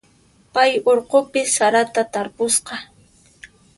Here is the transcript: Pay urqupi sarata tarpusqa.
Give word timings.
Pay 0.53 0.71
urqupi 0.91 1.41
sarata 1.55 2.03
tarpusqa. 2.13 2.75